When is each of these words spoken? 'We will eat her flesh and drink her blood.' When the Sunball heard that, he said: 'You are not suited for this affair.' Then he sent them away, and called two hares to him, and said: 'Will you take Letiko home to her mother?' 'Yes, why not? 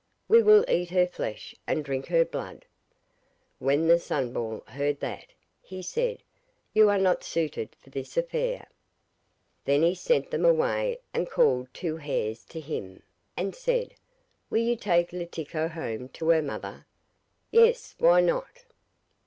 'We 0.27 0.41
will 0.41 0.65
eat 0.67 0.89
her 0.89 1.05
flesh 1.05 1.53
and 1.67 1.85
drink 1.85 2.07
her 2.07 2.25
blood.' 2.25 2.65
When 3.59 3.87
the 3.87 3.99
Sunball 3.99 4.67
heard 4.69 4.99
that, 5.01 5.27
he 5.61 5.83
said: 5.83 6.23
'You 6.73 6.89
are 6.89 6.97
not 6.97 7.23
suited 7.23 7.75
for 7.75 7.91
this 7.91 8.17
affair.' 8.17 8.65
Then 9.65 9.83
he 9.83 9.93
sent 9.93 10.31
them 10.31 10.43
away, 10.43 10.97
and 11.13 11.29
called 11.29 11.71
two 11.71 11.97
hares 11.97 12.43
to 12.45 12.59
him, 12.59 13.03
and 13.37 13.53
said: 13.55 13.93
'Will 14.49 14.63
you 14.63 14.75
take 14.75 15.11
Letiko 15.11 15.67
home 15.69 16.09
to 16.13 16.29
her 16.29 16.41
mother?' 16.41 16.87
'Yes, 17.51 17.93
why 17.99 18.21
not? 18.21 18.63